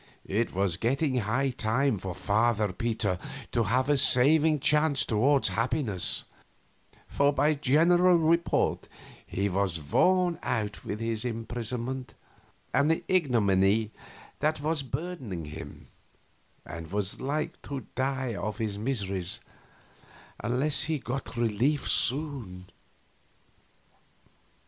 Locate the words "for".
1.99-2.15, 7.07-7.31